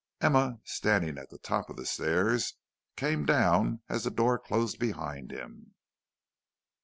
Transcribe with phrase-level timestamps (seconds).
[0.19, 2.55] "Emma, standing at the top of the stairs,
[2.95, 5.75] came down as the door closed behind him.